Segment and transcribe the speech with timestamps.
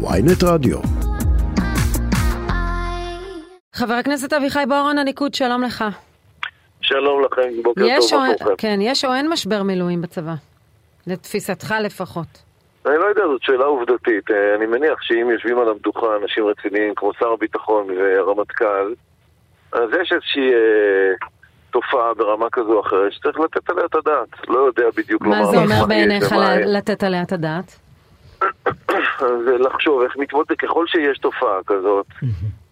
[0.00, 0.78] ויינט רדיו.
[3.72, 5.84] חבר הכנסת אביחי בוארון, הליכוד, שלום לך.
[6.80, 8.54] שלום לכם, בוקר יש טוב או, עבורכם.
[8.58, 10.34] כן, יש או אין משבר מילואים בצבא?
[11.06, 12.26] לתפיסתך לפחות.
[12.86, 14.30] אני לא יודע, זאת שאלה עובדתית.
[14.30, 18.94] אה, אני מניח שאם יושבים על המדוכה אנשים רציניים כמו שר הביטחון והרמטכ"ל,
[19.72, 21.26] אז יש איזושהי אה,
[21.70, 24.48] תופעה ברמה כזו או אחרת שצריך לתת עליה את הדעת.
[24.48, 26.34] לא יודע בדיוק מה לומר זה לך אומר בעיניך.
[26.66, 27.87] לתת עליה את הדעת?
[29.18, 32.06] זה לחשוב איך מתמודד, ככל שיש תופעה כזאת,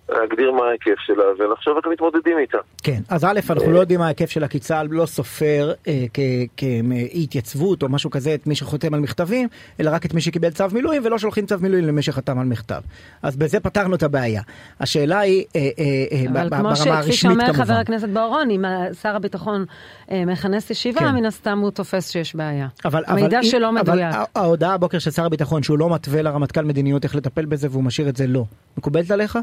[0.09, 2.59] להגדיר מה ההיקף שלה ולחשוב איך מתמודדים איתה.
[2.83, 6.21] כן, אז א', אנחנו לא יודעים מה ההיקף שלה, כי צה"ל לא סופר אה, כ-
[6.57, 6.81] כאי
[7.25, 9.49] התייצבות או משהו כזה את מי שחותם על מכתבים,
[9.81, 12.81] אלא רק את מי שקיבל צו מילואים, ולא שולחים צו מילואים למי שחתם על מכתב.
[13.23, 14.43] אז בזה פתרנו את הבעיה.
[14.81, 17.73] השאלה היא, אה, אה, אה, ב- אבל כמו ברמה הרשמית שאומר חבר כמובן.
[17.81, 18.65] הכנסת בוארון, אם
[19.03, 19.65] שר הביטחון
[20.11, 21.15] אה, מכנס ישיבה, כן.
[21.15, 22.69] מן הסתם הוא תופס שיש בעיה.
[22.85, 24.15] אבל, אבל, שלו אבל מדויק.
[24.15, 27.85] ה- ההודעה הבוקר של שר הביטחון שהוא לא מתווה לרמטכ"ל מדיניות איך לטפל בזה והוא
[27.85, 28.45] משאיר את זה לא.
[28.79, 29.39] מקובלת עליך?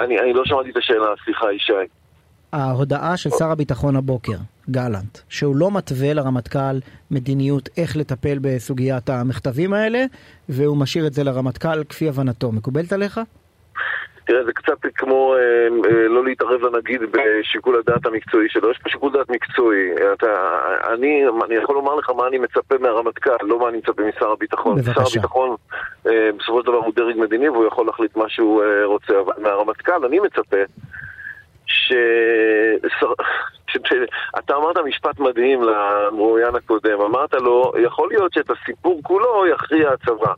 [0.00, 1.72] אני, אני לא שמעתי את השאלה, סליחה ישי.
[2.52, 4.36] ההודעה של שר הביטחון הבוקר,
[4.70, 6.78] גלנט, שהוא לא מתווה לרמטכ"ל
[7.10, 10.04] מדיניות איך לטפל בסוגיית המכתבים האלה,
[10.48, 12.52] והוא משאיר את זה לרמטכ"ל כפי הבנתו.
[12.52, 13.20] מקובלת עליך?
[14.24, 15.40] תראה, זה קצת כמו אה,
[15.90, 18.70] אה, לא להתערב לנגיד בשיקול הדעת המקצועי שלו.
[18.70, 19.92] יש פה שיקול דעת מקצועי.
[20.12, 20.58] אתה,
[20.94, 24.76] אני, אני יכול לומר לך מה אני מצפה מהרמטכ"ל, לא מה אני מצפה משר הביטחון.
[24.76, 24.92] בבקשה.
[24.94, 25.56] שר הביטחון
[26.06, 29.20] אה, בסופו של דבר הוא דרג מדיני והוא יכול להחליט מה שהוא אה, רוצה.
[29.20, 30.56] אבל מהרמטכ"ל אני מצפה
[31.66, 31.92] ש...
[33.00, 33.22] שר-
[33.66, 33.76] ש...
[33.84, 33.92] ש...
[34.38, 37.00] אתה אמרת משפט מדהים למרואיין הקודם.
[37.00, 40.32] אמרת לו, יכול להיות שאת הסיפור כולו יכריע הצבא.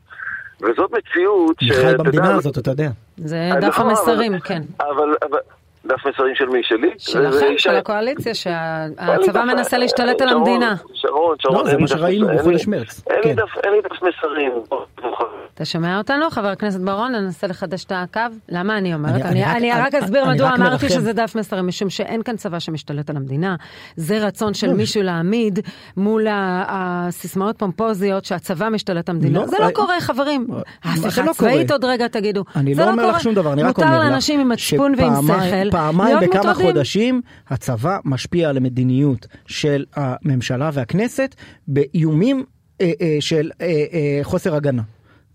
[0.63, 1.73] וזאת מציאות אני ש...
[1.73, 2.89] חי אתה במדינה הזאת, אתה יודע.
[3.17, 4.63] זה אה, דף נכון, המסרים, אבל- כן.
[4.81, 5.39] אבל, אבל
[5.87, 6.63] דף מסרים של מי?
[6.63, 6.91] שלי?
[6.99, 7.55] שלכם.
[7.59, 10.75] של הקואליציה, שהצבא מנסה להשתלט על המדינה.
[10.95, 13.03] שרון, שרון, לא, זה מה דף- שראינו בחודש מרץ.
[13.11, 13.35] אין לי כן.
[13.35, 14.53] דף- אין לי דף מסרים.
[15.55, 17.13] אתה שומע אותנו, חבר הכנסת בוארון?
[17.13, 18.21] ננסה לחדש את הקו.
[18.49, 19.13] למה אני אומרת?
[19.15, 20.89] אני- אני, אני אני, רק- רק אני- אסביר אני מדוע רק אמרתי מרחם.
[20.89, 23.57] שזה דף מסרים, משום שאין כאן צבא שמשתלט על המדינה.
[23.97, 25.59] זה רצון של מישהו להעמיד
[25.97, 26.27] מול
[26.69, 29.39] הסיסמאות פומפוזיות שהצבא משתלט על המדינה.
[29.39, 30.47] לא, זה לא אה, קורה, חברים.
[30.85, 31.71] ההפיכה לא הצבאית.
[31.71, 32.45] עוד רגע תגידו.
[32.57, 33.11] אני זה לא אומר.
[33.11, 36.55] לך שום דבר, אני רק אומר לך מותר לאנשים עם מצפון ועם שכל פעמיים בכמה.
[36.55, 41.35] חודשים הצבא משפיע על המדיניות של הממשלה והכנסת
[41.69, 42.45] באיומים
[42.81, 44.83] אה, אה, של אה, אה, חוסר הגנה.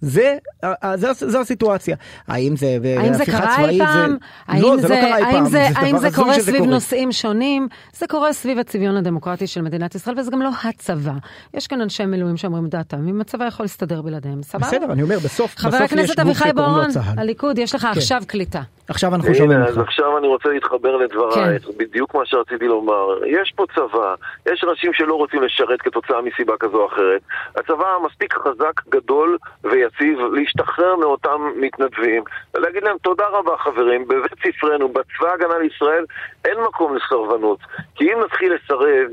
[0.02, 1.96] זה, אה, אה, זו, זו הסיטואציה.
[2.28, 3.80] האם זה האם זה קרה אי?
[3.80, 4.12] פעם?
[4.12, 4.18] זה...
[4.48, 5.46] האם לא, זה, זה, לא קרה אי פעם.
[5.46, 6.70] זה, דבר האם זה קורה סביב קורה.
[6.70, 7.68] נושאים שונים?
[7.98, 11.14] זה קורה סביב הצביון הדמוקרטי של מדינת ישראל, וזה גם לא הצבא.
[11.54, 14.68] יש כאן אנשי מילואים שאומרים דעתם, אם הצבא יכול להסתדר בלעדיהם, סבבה?
[14.68, 17.20] בסדר, אני אומר, בסוף, חבר בסוף יש הכנסת גוף אביחי שקוראים לו בוארון, צה"ל.
[17.20, 18.62] הליכוד, יש לך עכשיו קליטה.
[18.90, 19.88] עכשיו אנחנו שומעים הנה, אז אותך.
[19.88, 21.72] עכשיו אני רוצה להתחבר לדברייך, כן.
[21.78, 23.26] בדיוק מה שרציתי לומר.
[23.26, 24.16] יש פה צבא,
[24.52, 27.22] יש אנשים שלא רוצים לשרת כתוצאה מסיבה כזו או אחרת.
[27.56, 32.24] הצבא מספיק חזק, גדול ויציב להשתחרר מאותם מתנדבים,
[32.54, 36.06] ולהגיד להם תודה רבה חברים, בבית ספרנו, בצבא ההגנה לישראל,
[36.46, 37.60] אין מקום לסרבנות.
[37.96, 39.08] כי אם נתחיל לסרב,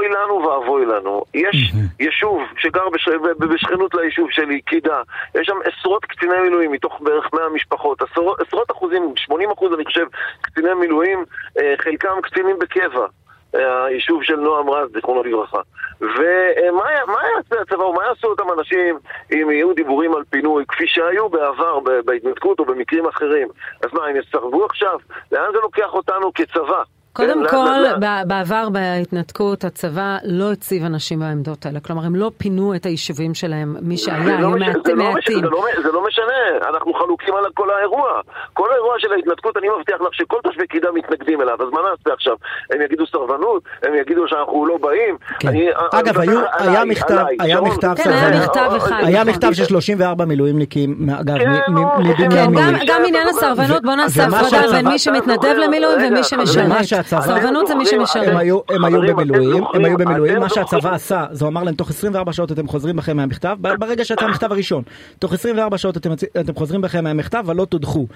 [0.00, 1.22] אוי לנו ואבוי לנו.
[1.34, 3.08] יש יישוב שגר בש...
[3.38, 5.02] בשכנות ליישוב שלי, קידה,
[5.34, 9.84] יש שם עשרות קציני מילואים מתוך בערך 100 משפחות, עשרות, עשרות אחוזים, 80 אחוז אני
[9.84, 10.04] חושב,
[10.40, 11.24] קציני מילואים,
[11.58, 13.06] אה, חלקם קצינים בקבע.
[13.54, 15.60] אה, היישוב של נועם רז, זיכרונו לברכה.
[16.00, 18.98] ומה מה יעשה הצבא, או מה יעשו אותם אנשים
[19.32, 23.48] אם יהיו דיבורים על פינוי, כפי שהיו בעבר בהתנתקות או במקרים אחרים?
[23.82, 24.98] אז מה, הם יסרבו עכשיו?
[25.32, 26.82] לאן זה לוקח אותנו כצבא?
[27.12, 31.80] קודם כן, כל, לאן- ב- בעבר בהתנתקות, הצבא לא הציב אנשים בעמדות האלה.
[31.80, 34.60] כלומר, הם לא פינו את היישובים שלהם, מי שהיה, היו לא, מש...
[34.60, 35.14] מעט- זה, לא מש...
[35.14, 35.38] מעטים.
[35.40, 35.64] זה, לא...
[35.82, 36.38] זה לא משנה,
[36.68, 38.08] אנחנו חלוקים על כל האירוע.
[38.52, 42.14] כל האירוע של ההתנתקות, אני מבטיח לך שכל תושבי קידה מתנגדים אליו, אז מה נעשה
[42.14, 42.34] עכשיו?
[42.74, 43.62] הם יגידו סרבנות?
[43.82, 45.16] הם יגידו שאנחנו לא באים?
[45.38, 45.48] כן.
[45.48, 47.60] אני, אגב, היו, היה מכתב, עליי, היה.
[47.60, 49.00] מכתב, כן, של- היה מכתב אחד.
[49.04, 49.24] היה.
[49.24, 52.78] מכתב של 34 מילואימניקים, אגב, כן, מבנימין.
[52.86, 56.99] גם, עניין הסרבנות, בוא נעשה הפרדה בין מי שמתנדב למילואים ומי שמשרת.
[57.06, 58.28] שהצבא- סרבנות זה מי שמשרת.
[58.28, 62.32] הם היו, במילואים, הם היו במילואים, מה זוכרים- שהצבא עשה, זה אמר להם תוך 24
[62.32, 64.82] שעות אתם חוזרים בכם מהמכתב, ברגע שיצא המכתב הראשון,
[65.18, 66.10] תוך 24 שעות אתם,
[66.40, 68.06] אתם חוזרים בכם מהמכתב ולא תודחו.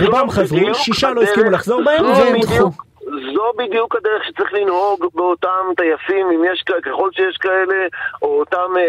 [0.00, 2.70] רובם חזרו, שישה לא הסכימו לחזור בהם והם הודחו.
[3.34, 7.86] זו בדיוק הדרך שצריך לנהוג באותם טייסים, אם יש כאלה, ככל שיש כאלה,
[8.22, 8.82] או אותם אה,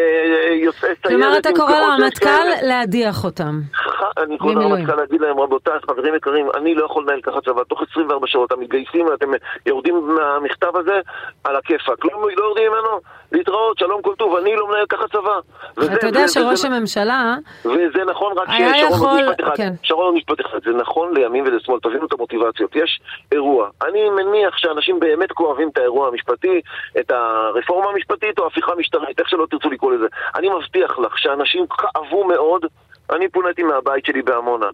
[0.55, 1.07] יוצאי סיירת.
[1.21, 2.67] כלומר, אתה קורא לרמטכ"ל.
[2.67, 3.61] להדיח אותם.
[4.01, 4.75] ח- אני קורא ממילואים.
[4.85, 7.63] לרמטכ"ל להגיד להם, רבותיי, חברים יקרים, אני לא יכול לנהל ככה צבא.
[7.63, 9.27] תוך 24 שעות המתגייסים, אתם
[9.65, 10.99] יורדים מהמכתב הזה
[11.43, 12.05] על הכיפאק.
[12.05, 12.99] לא, לא יורדים ממנו,
[13.31, 15.39] להתראות, שלום כל טוב, אני לא מנהל ככה צבא.
[15.77, 19.73] וזה- אתה יודע שראש הממשלה, וזה נכון רק היה ששרון יכול- עוד משפט אחד, כן.
[19.83, 23.01] שרון עוד משפט אחד, זה נכון לימין ולשמאל, תבינו את המוטיבציות, יש
[23.31, 26.61] אירוע, אני מניח שאנשים באמת כואבים את האירוע המשפטי,
[26.99, 30.05] את הרפורמה המשפטית או ההפיכה המשטרית, איך שלא תרצו לקרוא לזה,
[30.35, 32.65] אני מבטיח לך שאנשים כאבו מאוד
[33.11, 34.67] אני פוניתי מהבית שלי בעמונה.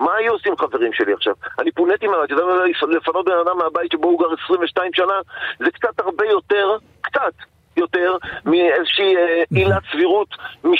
[0.00, 1.34] מה היו עושים חברים שלי עכשיו?
[1.58, 5.20] אני פוניתי מהבית, אתה יודע, לפנות בן אדם מהבית שבו הוא גר 22 שנה,
[5.58, 7.32] זה קצת הרבה יותר, קצת.
[7.78, 8.16] יותר
[8.46, 10.28] מאיזושהי אה, עילת סבירות,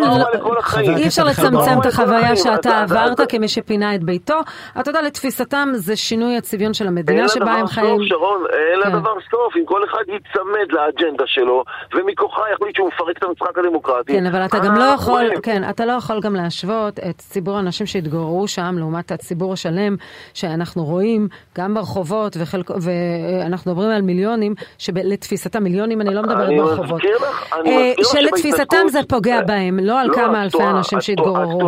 [0.61, 4.39] חבר אי אפשר לצמצם את החוויה שאתה אתה- עברת כמי שפינה את ביתו.
[4.79, 7.97] אתה יודע, לתפיסתם זה שינוי הצביון של אין המדינה שבה הם לדבר חיים.
[7.99, 8.89] סוף, שרון, אין כן.
[8.89, 9.55] לדבר סוף.
[9.59, 11.63] אם כל אחד ייצמד לאג'נדה שלו,
[11.93, 14.13] ומכוחה יחליט שהוא מפרק את המשחק הדמוקרטי.
[14.13, 15.41] כן, אבל אתה אה, גם לא יכול, רואים.
[15.41, 19.95] כן, אתה לא יכול גם להשוות את ציבור האנשים שהתגוררו שם לעומת הציבור השלם
[20.33, 21.27] שאנחנו רואים
[21.57, 27.17] גם ברחובות, וחלק, ואנחנו מדברים על מיליונים, שלתפיסתם, מיליונים אני לא מדברת אני ברחובות, מזכיר
[27.17, 31.01] לך, אני אה, מזכיר לך שלתפיסתם זה פוגע בהם, לא על לא, כמה אלפי אנשים
[31.01, 31.59] שהתגוררו.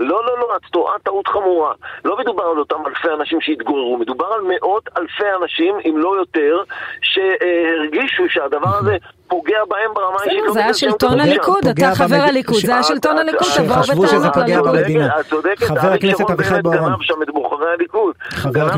[0.00, 1.72] לא, לא, לא, את טועה טעות חמורה.
[2.04, 6.62] לא מדובר על אותם אלפי אנשים שהתגוררו, מדובר על מאות אלפי אנשים, אם לא יותר,
[7.02, 8.96] שהרגישו שהדבר הזה
[9.28, 10.38] פוגע בהם ברמה האישית.
[10.38, 11.20] בסדר, לא זה היה שלטון.
[11.20, 14.76] הליכוד, אתה חבר הליכוד, זה היה שלטון הליכוד, תבואו שחשבו שזה בטענות פוגע לליכוד.
[14.76, 15.20] במדינה.
[15.20, 16.92] את צודקת, חבר הכנסת אביחי בוארון.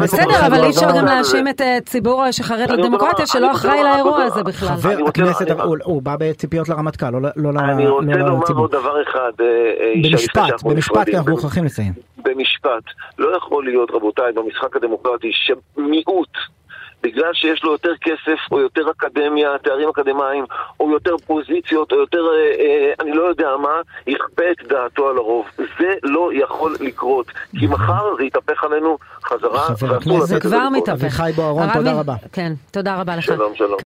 [0.02, 0.64] בסדר, אבל.
[0.64, 1.04] אי אפשר גם.
[1.04, 4.68] להאשים את אה, ציבור שחרד לדמוקרטיה שלא אחראי לאירוע הזה בכלל.
[4.68, 5.50] חבר הכנסת,
[5.84, 8.62] הוא- בא בציפיות לרמטכ"ל, לא ל- לא ל- אני רוצה לא לומר לציבור.
[8.62, 9.46] עוד דבר אחד, אה,
[9.80, 11.16] אה, במשפט, במשפט, כי.
[11.16, 11.92] אנחנו מוכרחים לסיים.
[12.24, 12.82] במשפט.
[13.18, 16.28] לא יכול להיות, רבותיי, במשחק הדמוקרטי, שמיעוט,
[17.02, 20.44] בגלל שיש לו יותר כסף, או יותר אקדמיה, תארים אקדמיים,
[20.80, 23.74] או יותר פוזיציות, או יותר, אה, אה, אני לא יודע מה,
[24.06, 25.46] יכפה את דעתו על הרוב.
[25.56, 27.26] זה לא יכול לקרות,
[27.58, 30.68] כי מחר זה יתהפך עלינו חזרה, חבר ואסור הכנסת- לתת זה כבר.
[30.68, 31.00] מתהפך.
[31.02, 32.14] אביחי בוארון, תודה רבה.
[32.32, 33.24] כן, תודה רבה לך.
[33.24, 33.80] שלום, שלום.